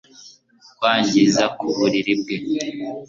[0.77, 2.35] kwangiza ku buriri bwe